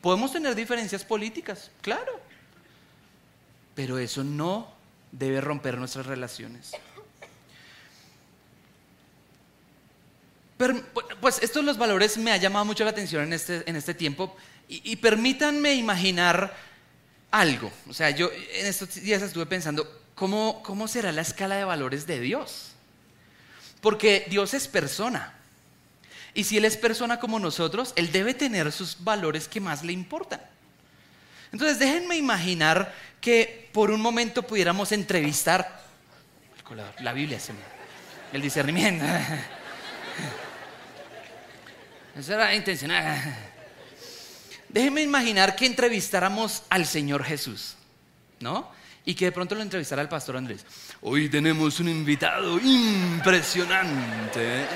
[0.00, 2.20] Podemos tener diferencias políticas, claro,
[3.74, 4.72] pero eso no
[5.10, 6.72] debe romper nuestras relaciones.
[11.20, 14.34] pues estos los valores me ha llamado mucho la atención en este, en este tiempo
[14.68, 16.56] y, permítanme imaginar
[17.34, 17.72] algo.
[17.88, 22.06] O sea, yo en estos días estuve pensando, ¿cómo, ¿cómo será la escala de valores
[22.06, 22.70] de Dios?
[23.80, 25.34] Porque Dios es persona.
[26.32, 29.92] Y si Él es persona como nosotros, Él debe tener sus valores que más le
[29.92, 30.40] importan.
[31.50, 35.82] Entonces déjenme imaginar que por un momento pudiéramos entrevistar
[37.00, 37.38] la Biblia,
[38.32, 39.04] el discernimiento.
[42.16, 43.53] Eso era intencional.
[44.74, 47.76] Déjeme imaginar que entrevistáramos al Señor Jesús,
[48.40, 48.68] ¿no?
[49.04, 50.66] Y que de pronto lo entrevistara el pastor Andrés.
[51.00, 54.66] Hoy tenemos un invitado impresionante.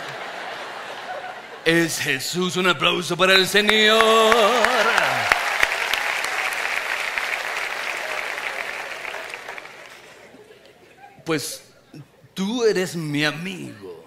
[1.65, 4.33] Es Jesús, un aplauso para el Señor.
[11.25, 11.65] Pues
[12.35, 13.98] tú eres mi amigo.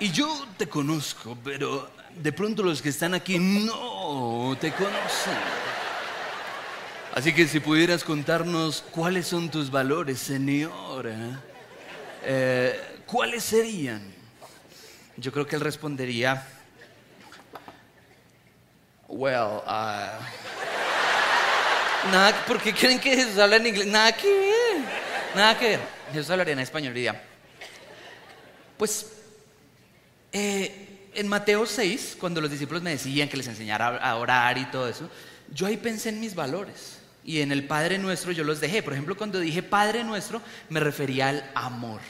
[0.00, 5.38] Y yo te conozco, pero de pronto los que están aquí no te conocen.
[7.14, 11.40] Así que si pudieras contarnos cuáles son tus valores, señora,
[12.24, 14.12] eh, ¿cuáles serían?
[15.16, 16.44] Yo creo que él respondería,
[19.06, 20.18] well, uh,
[22.10, 23.86] nada, ¿por qué creen que Jesús habla en inglés?
[23.86, 24.84] Nada que ver,
[25.36, 25.80] nada que ver.
[26.12, 27.22] Jesús hablaría en español, diría,
[28.76, 29.06] pues,
[30.34, 34.66] eh, en Mateo 6, cuando los discípulos me decían que les enseñara a orar y
[34.66, 35.08] todo eso,
[35.52, 36.98] yo ahí pensé en mis valores.
[37.24, 38.82] Y en el Padre Nuestro yo los dejé.
[38.82, 42.00] Por ejemplo, cuando dije Padre Nuestro, me refería al amor.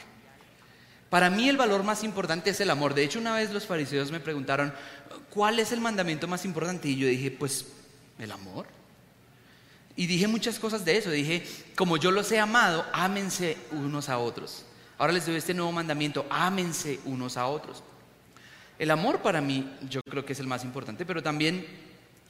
[1.10, 2.94] Para mí el valor más importante es el amor.
[2.94, 4.72] De hecho, una vez los fariseos me preguntaron,
[5.28, 6.88] ¿cuál es el mandamiento más importante?
[6.88, 7.66] Y yo dije, pues,
[8.18, 8.66] el amor.
[9.96, 11.10] Y dije muchas cosas de eso.
[11.10, 14.64] Dije, como yo los he amado, ámense unos a otros.
[14.96, 17.84] Ahora les doy este nuevo mandamiento, ámense unos a otros.
[18.78, 21.66] El amor para mí yo creo que es el más importante, pero también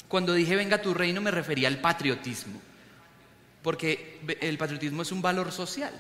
[0.09, 2.61] cuando dije venga tu reino me refería al patriotismo
[3.65, 5.91] porque el patriotismo es un valor social.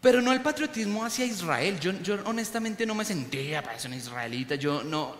[0.00, 1.78] Pero no el patriotismo hacia Israel.
[1.78, 4.56] Yo, honestamente no me sentía para ser una israelita.
[4.56, 5.14] Yo no,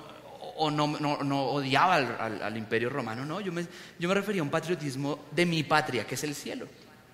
[0.56, 3.24] o no, no, odiaba al, imperio romano.
[3.24, 3.64] No, yo me,
[4.00, 6.66] yo me refería a un patriotismo de mi patria, que es el cielo.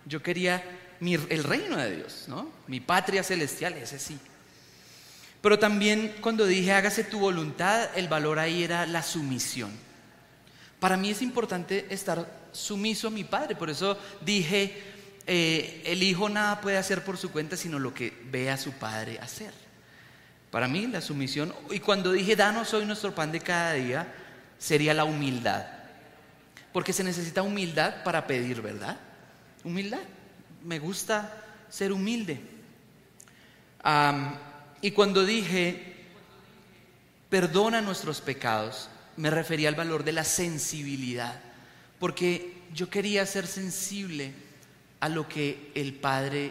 [0.06, 0.64] Yo quería
[0.98, 2.48] el reino de Dios, ¿no?
[2.66, 4.18] Mi patria celestial, ese sí.
[5.40, 9.70] Pero también cuando dije hágase tu voluntad, el valor ahí era la sumisión.
[10.78, 13.56] Para mí es importante estar sumiso a mi padre.
[13.56, 14.82] Por eso dije,
[15.26, 18.72] eh, el hijo nada puede hacer por su cuenta sino lo que ve a su
[18.72, 19.52] padre hacer.
[20.50, 24.12] Para mí la sumisión, y cuando dije, danos hoy nuestro pan de cada día,
[24.58, 25.64] sería la humildad.
[26.72, 28.96] Porque se necesita humildad para pedir, ¿verdad?
[29.62, 30.00] Humildad.
[30.64, 32.40] Me gusta ser humilde.
[34.82, 35.94] Y cuando dije,
[37.28, 41.40] perdona nuestros pecados, me refería al valor de la sensibilidad
[42.00, 44.32] porque yo quería ser sensible
[44.98, 46.50] a lo que el Padre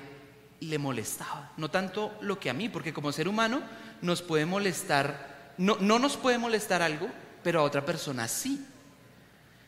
[0.62, 3.62] le molestaba, no tanto lo que a mí, porque como ser humano
[4.02, 7.10] nos puede molestar, no, no nos puede molestar algo,
[7.44, 8.64] pero a otra persona sí.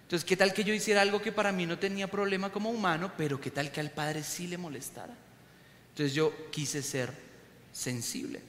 [0.04, 3.14] Entonces, ¿qué tal que yo hiciera algo que para mí no tenía problema como humano,
[3.18, 5.14] pero qué tal que al Padre sí le molestara?
[5.90, 7.12] Entonces yo quise ser
[7.72, 8.42] sensible.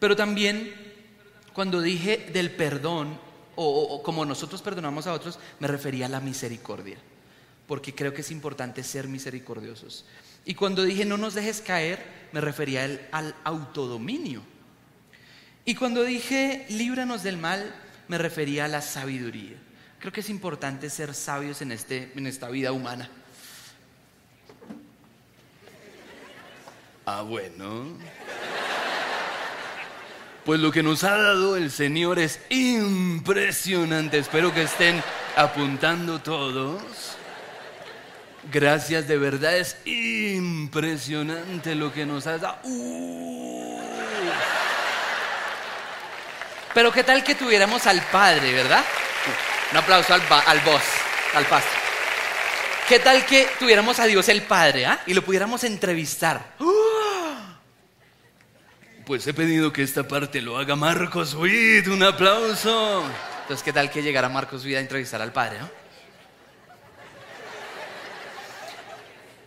[0.00, 0.74] Pero también
[1.52, 3.18] cuando dije del perdón,
[3.54, 6.96] o, como nosotros perdonamos a otros, me refería a la misericordia,
[7.68, 10.06] porque creo que es importante ser misericordiosos.
[10.44, 14.42] Y cuando dije no nos dejes caer, me refería al, al autodominio.
[15.66, 17.74] Y cuando dije líbranos del mal,
[18.08, 19.56] me refería a la sabiduría.
[19.98, 23.10] Creo que es importante ser sabios en, este, en esta vida humana.
[27.04, 27.98] Ah, bueno.
[30.50, 34.18] Pues lo que nos ha dado el Señor es impresionante.
[34.18, 35.00] Espero que estén
[35.36, 36.82] apuntando todos.
[38.50, 42.58] Gracias, de verdad es impresionante lo que nos ha dado.
[46.74, 48.84] Pero qué tal que tuviéramos al Padre, ¿verdad?
[49.70, 50.82] Un aplauso al, al boss,
[51.32, 51.78] al pastor.
[52.88, 55.00] ¿Qué tal que tuviéramos a Dios el Padre ¿ah?
[55.06, 56.44] y lo pudiéramos entrevistar?
[59.10, 61.88] Pues he pedido que esta parte lo haga Marcos Witt.
[61.88, 63.02] Un aplauso.
[63.40, 65.58] Entonces, ¿qué tal que llegara Marcos Witt a entrevistar al padre?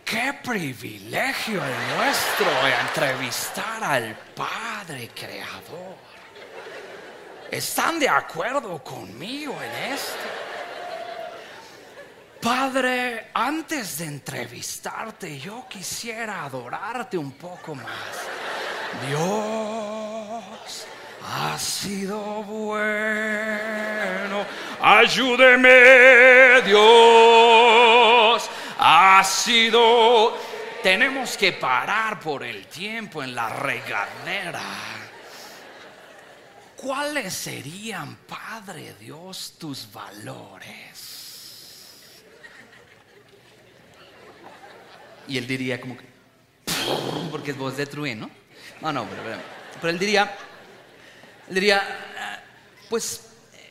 [0.03, 5.95] Qué privilegio el nuestro de entrevistar al Padre Creador.
[7.49, 10.13] ¿Están de acuerdo conmigo en esto?
[12.41, 18.43] Padre, antes de entrevistarte, yo quisiera adorarte un poco más.
[19.07, 20.85] Dios
[21.23, 24.45] ha sido bueno.
[24.81, 30.51] Ayúdeme, Dios ha sido...
[30.83, 34.61] Tenemos que parar por el tiempo en la regadera.
[36.75, 41.93] ¿Cuáles serían, Padre Dios, tus valores?
[45.29, 46.03] Y él diría como que,
[47.31, 48.42] porque es voz de trueno.
[48.83, 49.07] No, no,
[49.79, 50.35] pero, él diría,
[51.47, 51.81] él diría,
[52.89, 53.21] pues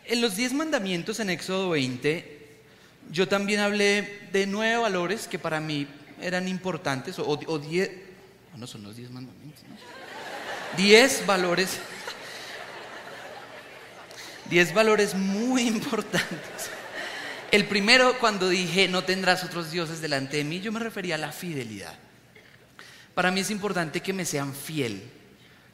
[0.07, 2.63] en los 10 mandamientos en Éxodo 20,
[3.11, 5.87] yo también hablé de nueve valores que para mí
[6.19, 7.91] eran importantes, o, o diez,
[8.57, 9.77] no son los 10 mandamientos, ¿no?
[10.79, 11.79] 10 valores,
[14.49, 16.71] 10 valores muy importantes.
[17.51, 21.19] El primero, cuando dije, no tendrás otros dioses delante de mí, yo me refería a
[21.19, 21.95] la fidelidad.
[23.15, 25.03] Para mí es importante que me sean fiel,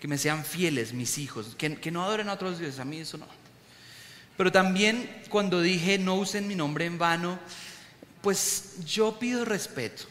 [0.00, 2.98] que me sean fieles mis hijos, que, que no adoren a otros dioses, a mí
[2.98, 3.26] eso no.
[4.36, 7.38] Pero también cuando dije, no usen mi nombre en vano,
[8.22, 10.04] pues yo pido respeto.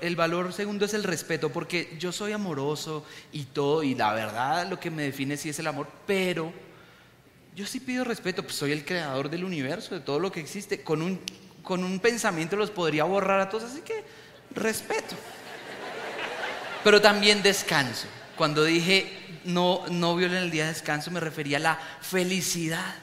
[0.00, 4.68] el valor segundo es el respeto, porque yo soy amoroso y todo, y la verdad
[4.68, 6.52] lo que me define sí es el amor, pero
[7.54, 10.82] yo sí pido respeto, pues soy el creador del universo, de todo lo que existe.
[10.82, 11.20] Con un,
[11.62, 14.02] con un pensamiento los podría borrar a todos, así que
[14.52, 15.14] respeto.
[16.84, 18.06] Pero también descanso.
[18.36, 22.94] Cuando dije no, no violen el día de descanso, me refería a la felicidad.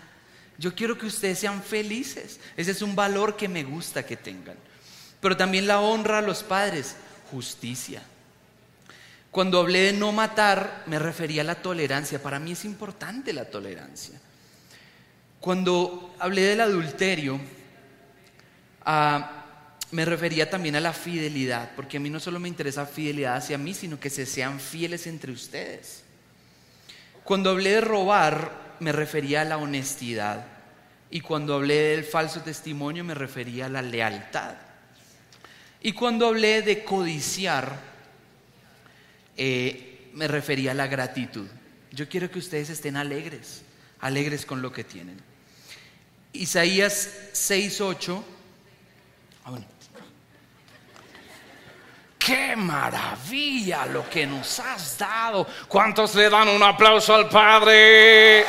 [0.58, 2.39] Yo quiero que ustedes sean felices.
[2.56, 4.56] Ese es un valor que me gusta que tengan.
[5.20, 6.96] Pero también la honra a los padres,
[7.32, 8.02] justicia.
[9.32, 12.22] Cuando hablé de no matar, me refería a la tolerancia.
[12.22, 14.20] Para mí es importante la tolerancia.
[15.39, 17.39] Cuando hablé del adulterio,
[18.86, 19.41] ah,
[19.92, 23.58] me refería también a la fidelidad, porque a mí no solo me interesa fidelidad hacia
[23.58, 26.04] mí, sino que se sean fieles entre ustedes.
[27.24, 30.46] Cuando hablé de robar, me refería a la honestidad.
[31.10, 34.56] Y cuando hablé del falso testimonio, me refería a la lealtad.
[35.82, 37.78] Y cuando hablé de codiciar,
[39.36, 41.48] eh, me refería a la gratitud.
[41.92, 43.64] Yo quiero que ustedes estén alegres,
[44.00, 45.18] alegres con lo que tienen.
[46.34, 48.24] Isaías 6:8.
[49.44, 49.60] Ah,
[52.32, 55.46] ¡Qué maravilla lo que nos has dado!
[55.67, 58.46] ¿Cuántos le dan un aplauso al Padre?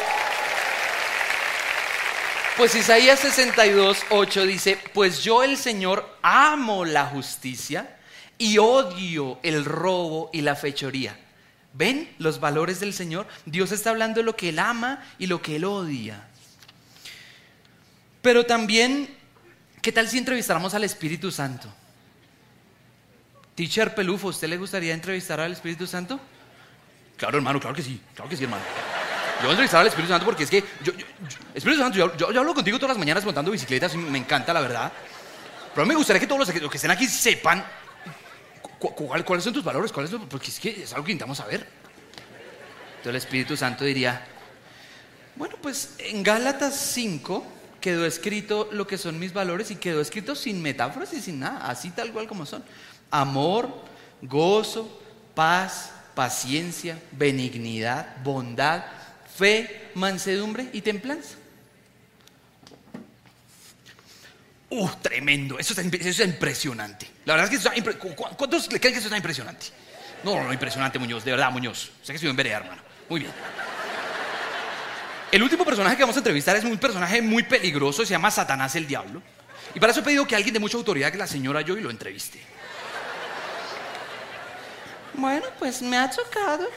[2.57, 7.97] Pues Isaías 62, 8 dice, pues yo el Señor amo la justicia
[8.39, 11.19] y odio el robo y la fechoría.
[11.73, 13.27] ¿Ven los valores del Señor?
[13.47, 16.29] Dios está hablando de lo que Él ama y lo que Él odia.
[18.21, 19.13] Pero también,
[19.81, 21.69] ¿qué tal si entrevistáramos al Espíritu Santo?
[23.55, 26.19] Teacher Pelufo, ¿usted le gustaría entrevistar al Espíritu Santo?
[27.17, 28.63] Claro, hermano, claro que sí, claro que sí, hermano.
[29.37, 30.93] Yo voy a entrevistar al Espíritu Santo porque es que, yo,
[31.55, 34.93] Espíritu Santo, yo, hablo contigo todas las mañanas montando bicicletas y me encanta, la verdad.
[35.75, 37.65] Pero me gustaría que todos los que, estén aquí sepan
[38.79, 41.61] cuáles son tus valores, cuáles porque es que es algo que intentamos saber.
[41.61, 44.27] Entonces el Espíritu Santo diría,
[45.37, 47.47] bueno, pues en Gálatas 5,
[47.83, 51.67] quedó escrito lo que son mis valores y quedó escrito sin metáforas y sin nada,
[51.69, 52.65] así tal cual como son.
[53.13, 53.69] Amor,
[54.21, 55.01] gozo,
[55.35, 58.83] paz, paciencia, benignidad, bondad,
[59.37, 61.37] fe, mansedumbre y templanza.
[64.71, 65.59] ¡Uh, tremendo!
[65.59, 67.07] Eso, es impresionante.
[67.27, 67.99] La verdad es que eso
[68.37, 69.67] ¿Cuántos le creen que eso está impresionante?
[70.25, 71.25] No, no, no, impresionante, Muñoz.
[71.25, 71.91] De verdad, Muñoz.
[72.03, 72.83] Sé que estoy en vereda, hermano.
[73.09, 73.33] Muy bien.
[75.31, 78.75] El último personaje que vamos a entrevistar es un personaje muy peligroso, se llama Satanás
[78.77, 79.23] el Diablo.
[79.75, 81.81] Y para eso he pedido que alguien de mucha autoridad, que la señora yo, y
[81.81, 82.39] lo entreviste.
[85.15, 86.69] Bueno, pues me ha tocado.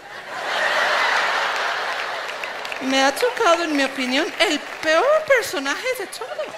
[2.81, 6.55] Me ha tocado, en mi opinión, el peor personaje de todos.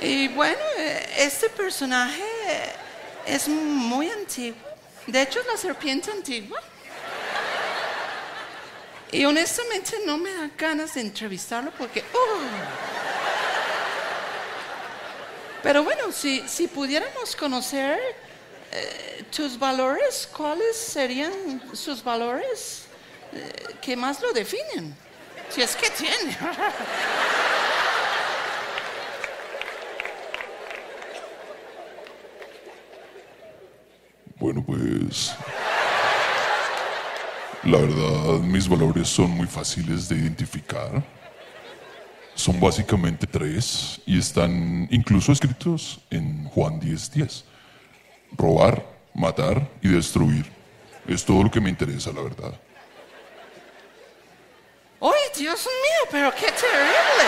[0.00, 2.24] Y bueno, eh, este personaje
[3.26, 4.68] es muy antiguo.
[5.06, 6.60] De hecho, es la serpiente antigua.
[9.10, 12.00] Y honestamente no me da ganas de entrevistarlo porque...
[12.00, 12.97] Uh.
[15.62, 17.98] Pero bueno, si, si pudiéramos conocer
[18.72, 22.84] eh, tus valores, ¿cuáles serían sus valores
[23.32, 24.94] eh, que más lo definen?
[25.50, 26.36] Si es que tiene.
[34.40, 35.34] Bueno, pues
[37.64, 41.02] la verdad, mis valores son muy fáciles de identificar.
[42.38, 47.42] Son básicamente tres y están incluso escritos en Juan 10:10.
[48.36, 50.46] Robar, matar y destruir.
[51.08, 52.54] Es todo lo que me interesa, la verdad.
[55.00, 56.08] ¡Uy, Dios mío!
[56.12, 57.26] Pero qué terrible.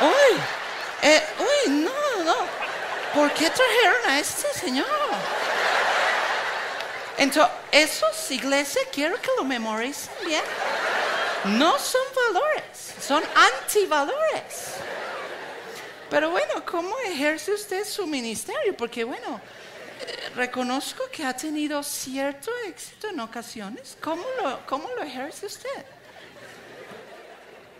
[0.00, 0.40] ¡Uy!
[1.02, 2.36] Eh, ¡Uy, no, no!
[3.12, 4.86] ¿Por qué trajeron a este señor?
[7.18, 10.44] Entonces, esos iglesias quiero que lo memoricen bien.
[11.44, 13.22] No son valores, son
[13.62, 14.74] antivalores.
[16.10, 18.76] Pero bueno, ¿cómo ejerce usted su ministerio?
[18.76, 19.40] Porque bueno,
[20.00, 23.96] eh, reconozco que ha tenido cierto éxito en ocasiones.
[24.00, 25.86] ¿Cómo lo, cómo lo ejerce usted?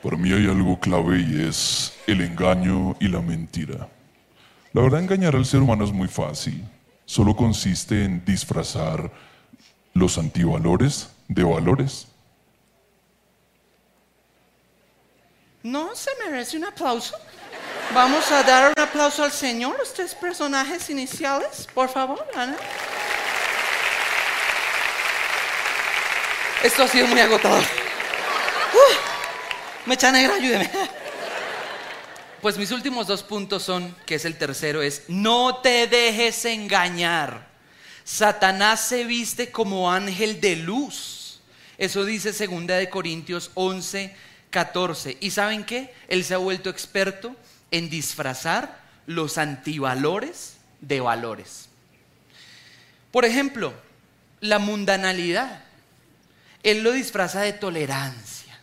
[0.02, 3.88] Para mí hay algo clave y es el engaño y la mentira.
[4.72, 6.64] La verdad, engañar al ser humano es muy fácil.
[7.04, 9.10] Solo consiste en disfrazar
[9.92, 12.06] los antivalores de valores.
[15.62, 17.14] ¿No se merece un aplauso?
[17.92, 22.56] Vamos a dar un aplauso al Señor, los tres personajes iniciales, por favor, Ana.
[26.62, 27.62] Esto ha sido muy agotador.
[27.62, 30.70] Uh, mecha negra, ayúdeme.
[32.40, 37.48] Pues mis últimos dos puntos son, que es el tercero, es no te dejes engañar.
[38.02, 41.40] Satanás se viste como ángel de luz.
[41.76, 44.14] Eso dice segunda de Corintios 11,
[44.50, 45.16] 14.
[45.20, 45.94] ¿Y saben qué?
[46.08, 47.34] Él se ha vuelto experto
[47.70, 51.68] en disfrazar los antivalores de valores.
[53.10, 53.72] Por ejemplo,
[54.40, 55.64] la mundanalidad.
[56.62, 58.58] Él lo disfraza de tolerancia.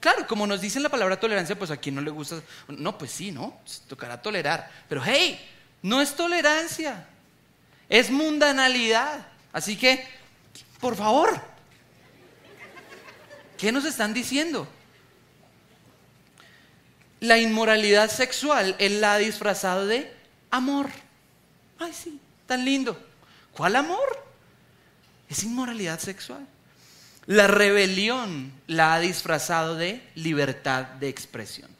[0.00, 2.42] Claro, como nos dice la palabra tolerancia, pues a quien no le gusta.
[2.68, 3.58] No, pues sí, ¿no?
[3.88, 4.70] Tocará tolerar.
[4.88, 5.40] Pero hey,
[5.82, 7.06] no es tolerancia,
[7.88, 9.26] es mundanalidad.
[9.52, 10.06] Así que,
[10.80, 11.40] por favor,
[13.64, 14.68] ¿qué nos están diciendo?
[17.20, 20.12] La inmoralidad sexual, él la ha disfrazado de
[20.50, 20.90] amor.
[21.78, 23.02] Ay, sí, tan lindo.
[23.52, 24.22] ¿Cuál amor?
[25.30, 26.46] Es inmoralidad sexual.
[27.24, 31.70] La rebelión la ha disfrazado de libertad de expresión.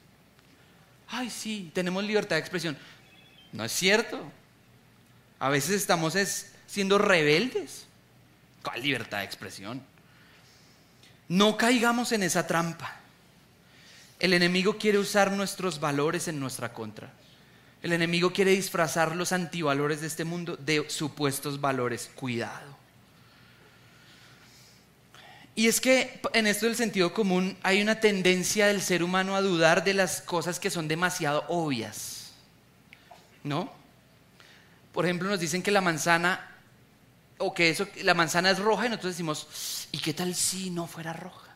[1.09, 2.79] Ay, sí, tenemos libertad de expresión.
[3.53, 4.23] No es cierto.
[5.39, 6.17] A veces estamos
[6.67, 7.85] siendo rebeldes.
[8.63, 9.94] ¿Cuál libertad de expresión?
[11.29, 12.97] No caigamos en esa trampa.
[14.19, 17.13] El enemigo quiere usar nuestros valores en nuestra contra.
[17.83, 22.11] El enemigo quiere disfrazar los antivalores de este mundo de supuestos valores.
[22.15, 22.75] Cuidado.
[25.57, 29.41] Y es que en esto del sentido común hay una tendencia del ser humano a
[29.41, 32.33] dudar de las cosas que son demasiado obvias.
[33.45, 33.73] ¿No?
[34.93, 36.51] Por ejemplo, nos dicen que la manzana
[37.39, 39.47] o que eso la manzana es roja y nosotros decimos,
[39.95, 41.55] ¿y qué tal si no fuera roja?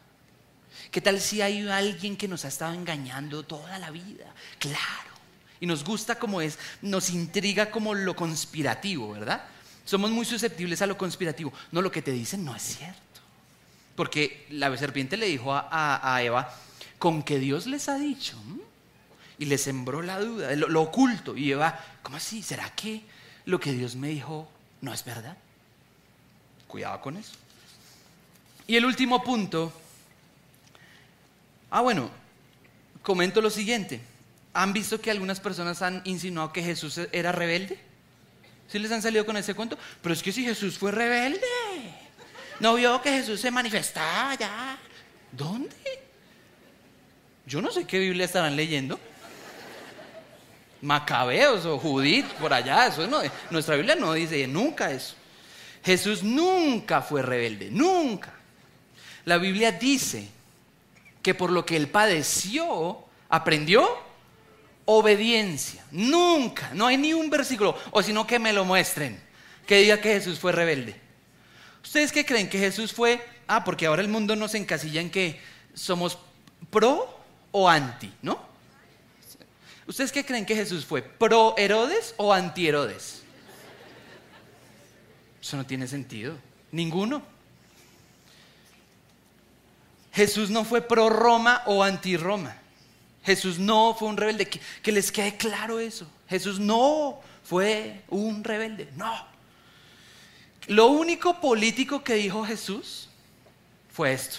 [0.93, 4.33] ¿Qué tal si hay alguien que nos ha estado engañando toda la vida?
[4.61, 5.11] Claro.
[5.59, 9.43] Y nos gusta como es, nos intriga como lo conspirativo, ¿verdad?
[9.85, 11.53] Somos muy susceptibles a lo conspirativo.
[11.73, 13.21] No, lo que te dicen no es cierto.
[13.97, 16.55] Porque la serpiente le dijo a, Eva,
[17.01, 18.37] con que Dios les ha dicho.
[19.41, 21.37] Y le sembró la duda, lo oculto.
[21.37, 22.45] Y Eva, ¿cómo así?
[22.45, 23.03] ¿Será que
[23.47, 24.49] lo que Dios me dijo
[24.81, 25.37] no es verdad?
[26.69, 27.33] Cuidado con eso.
[28.69, 29.73] Y el último punto
[31.71, 32.11] Ah, bueno,
[33.03, 34.01] comento lo siguiente.
[34.55, 37.79] ¿Han visto que algunas personas han insinuado que Jesús era rebelde?
[38.69, 39.79] ¿Sí les han salido con ese cuento?
[40.03, 41.41] Pero es que si Jesús fue rebelde,
[42.61, 44.79] no vio que Jesús se manifestaba ya.
[45.33, 45.77] ¿Dónde?
[47.47, 48.99] Yo no sé qué Biblia estarán leyendo.
[50.81, 52.87] Macabeos o Judith, por allá.
[52.87, 55.15] Eso no, nuestra Biblia no dice nunca eso.
[55.85, 58.38] Jesús nunca fue rebelde, nunca.
[59.29, 60.27] La Biblia dice
[61.21, 63.87] que por lo que él padeció, aprendió
[64.87, 65.85] obediencia.
[65.91, 69.21] Nunca, no hay ni un versículo, o sino que me lo muestren,
[69.67, 70.99] que diga que Jesús fue rebelde.
[71.85, 72.49] ¿Ustedes qué creen?
[72.49, 75.39] Que Jesús fue, ah, porque ahora el mundo nos encasilla en que
[75.75, 76.17] somos
[76.71, 77.15] pro
[77.53, 78.43] o anti, ¿no?
[79.87, 81.03] ¿Ustedes qué creen que Jesús fue?
[81.03, 83.21] ¿Pro Herodes o anti Herodes?
[85.43, 86.35] Eso no tiene sentido.
[86.73, 87.37] Ninguno.
[90.19, 92.57] Jesús no fue pro Roma o anti Roma.
[93.23, 94.49] Jesús no fue un rebelde.
[94.49, 96.11] Que, les quede claro eso.
[96.29, 98.89] Jesús no fue un rebelde.
[98.97, 99.15] No.
[100.67, 103.09] Lo único político que dijo Jesús
[103.93, 104.39] fue esto.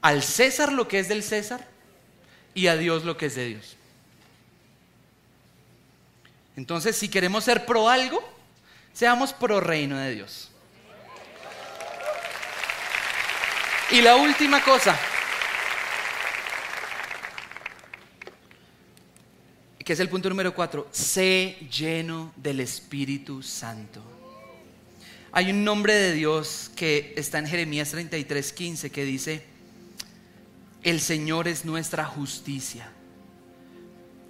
[0.00, 1.64] Al César lo que es del César
[2.52, 3.76] y a Dios lo que es de Dios.
[6.56, 8.20] Entonces, si queremos ser pro algo,
[8.92, 10.51] seamos pro reino de Dios.
[13.92, 14.98] Y la última cosa,
[19.84, 24.02] que es el punto número cuatro, sé lleno del Espíritu Santo.
[25.30, 29.44] Hay un nombre de Dios que está en Jeremías 33, 15 que dice,
[30.82, 32.90] el Señor es nuestra justicia.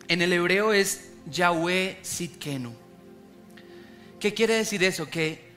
[0.09, 2.75] En el hebreo es Yahweh Sitkenu.
[4.19, 5.09] ¿Qué quiere decir eso?
[5.09, 5.53] Que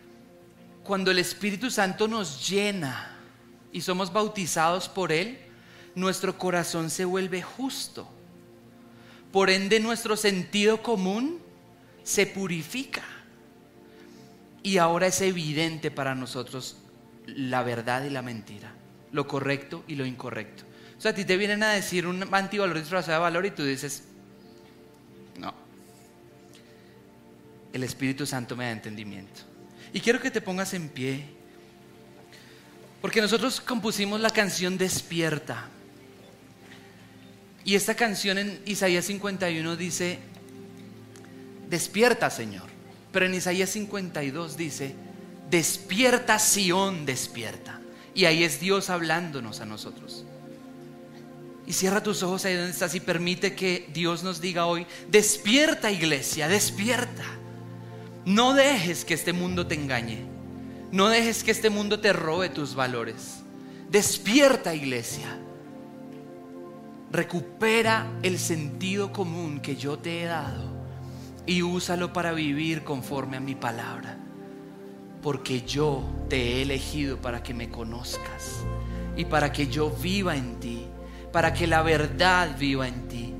[0.84, 3.15] cuando el Espíritu Santo nos llena,
[3.76, 5.38] y somos bautizados por Él,
[5.96, 8.08] nuestro corazón se vuelve justo.
[9.34, 11.42] Por ende, nuestro sentido común
[12.02, 13.04] se purifica.
[14.64, 16.78] Y ahora es evidente para nosotros
[17.26, 18.72] la verdad y la mentira,
[19.12, 20.64] lo correcto y lo incorrecto.
[20.98, 23.66] O sea, a ti te vienen a decir un antivalor disfrazado de valor y tú
[23.66, 24.06] dices,
[25.38, 25.54] no.
[27.74, 29.42] El Espíritu Santo me da entendimiento.
[29.92, 31.26] Y quiero que te pongas en pie.
[33.06, 35.70] Porque nosotros compusimos la canción Despierta.
[37.64, 40.18] Y esta canción en Isaías 51 dice,
[41.70, 42.64] despierta Señor.
[43.12, 44.96] Pero en Isaías 52 dice,
[45.52, 47.80] despierta Sión, despierta.
[48.16, 50.26] Y ahí es Dios hablándonos a nosotros.
[51.68, 55.92] Y cierra tus ojos ahí donde estás y permite que Dios nos diga hoy, despierta
[55.92, 57.26] iglesia, despierta.
[58.26, 60.35] No dejes que este mundo te engañe.
[60.96, 63.42] No dejes que este mundo te robe tus valores.
[63.90, 65.28] Despierta iglesia.
[67.12, 70.64] Recupera el sentido común que yo te he dado
[71.46, 74.18] y úsalo para vivir conforme a mi palabra.
[75.22, 78.64] Porque yo te he elegido para que me conozcas
[79.18, 80.86] y para que yo viva en ti,
[81.34, 83.34] para que la verdad viva en ti.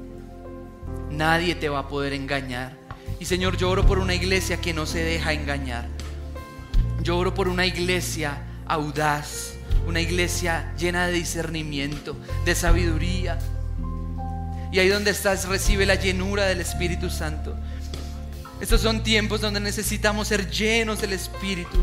[1.10, 2.78] Nadie te va a poder engañar.
[3.18, 5.95] Y Señor, yo oro por una iglesia que no se deja engañar.
[7.06, 9.54] Yo oro por una iglesia audaz,
[9.86, 13.38] una iglesia llena de discernimiento, de sabiduría.
[14.72, 17.56] Y ahí donde estás recibe la llenura del Espíritu Santo.
[18.60, 21.78] Estos son tiempos donde necesitamos ser llenos del Espíritu,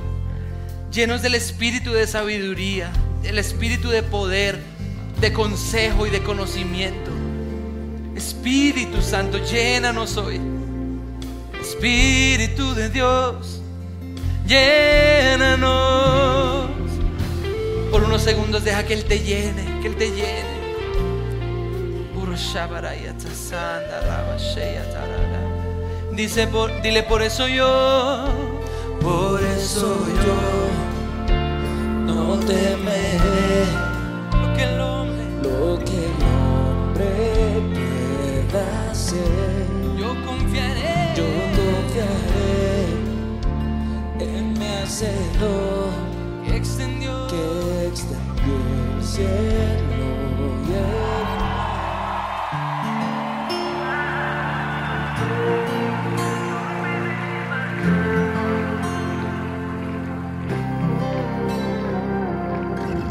[0.90, 2.90] llenos del Espíritu de sabiduría,
[3.22, 4.58] el Espíritu de poder,
[5.20, 7.12] de consejo y de conocimiento.
[8.16, 10.40] Espíritu Santo, llénanos hoy.
[11.60, 13.61] Espíritu de Dios,
[14.46, 15.72] llénanos.
[17.90, 20.62] Por unos segundos deja que Él te llene, que Él te llene.
[26.12, 28.26] Dice por, dile por eso yo,
[29.00, 30.36] Por eso yo
[32.06, 33.64] no temeré
[34.32, 37.12] lo que el hombre, lo que el hombre
[38.50, 39.51] pueda hacer.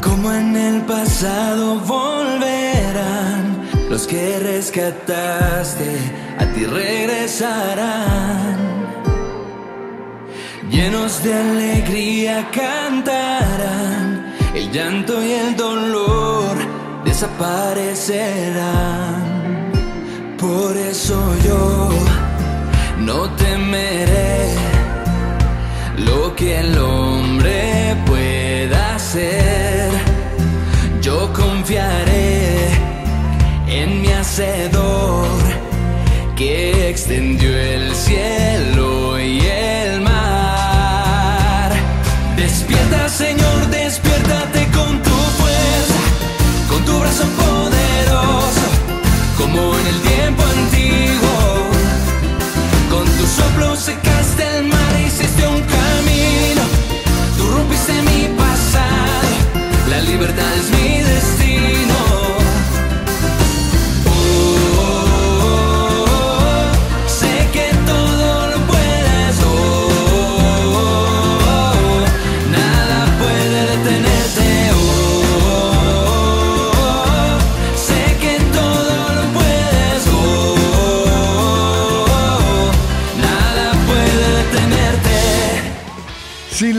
[0.02, 5.96] Como en el pasado volverán los que rescataste,
[6.38, 8.71] a ti regresarán.
[10.72, 16.56] Llenos de alegría cantarán, el llanto y el dolor
[17.04, 19.70] desaparecerán.
[20.38, 21.90] Por eso yo
[23.00, 24.48] no temeré
[25.98, 29.90] lo que el hombre pueda hacer.
[31.02, 32.70] Yo confiaré
[33.68, 34.71] en mi hacedor
[43.22, 46.00] Señor, despiértate con tu fuerza,
[46.68, 48.66] con tu brazo poderoso,
[49.38, 51.36] como en el tiempo antiguo.
[52.90, 56.62] Con tu soplo secaste el mar hiciste un camino.
[57.36, 59.30] Tú rompiste mi pasado,
[59.88, 61.01] la libertad es mi